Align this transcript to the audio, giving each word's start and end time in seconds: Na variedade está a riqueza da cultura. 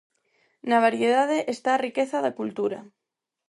Na 0.69 0.77
variedade 0.87 1.37
está 1.55 1.69
a 1.73 1.81
riqueza 1.87 2.17
da 2.25 2.35
cultura. 2.39 2.79